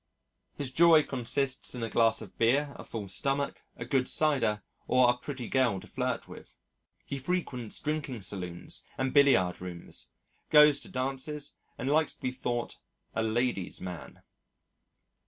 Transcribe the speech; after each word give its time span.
His 0.55 0.71
joy 0.71 1.03
consists 1.03 1.75
in 1.75 1.83
a 1.83 1.89
glass 1.91 2.23
of 2.23 2.35
beer, 2.39 2.73
a 2.75 2.83
full 2.83 3.07
stomach, 3.07 3.61
a 3.75 3.85
good 3.85 4.07
cigar, 4.07 4.63
or 4.87 5.07
a 5.11 5.15
pretty 5.15 5.47
girl 5.47 5.79
to 5.79 5.85
flirt 5.85 6.27
with. 6.27 6.55
He 7.05 7.19
frequents 7.19 7.79
drinking 7.79 8.23
saloons 8.23 8.81
and 8.97 9.13
billiard 9.13 9.61
rooms, 9.61 10.09
goes 10.49 10.79
to 10.79 10.89
dances 10.89 11.53
and 11.77 11.87
likes 11.87 12.15
to 12.15 12.19
be 12.19 12.31
thought 12.31 12.79
a 13.13 13.21
lady's 13.21 13.79
man. 13.79 14.23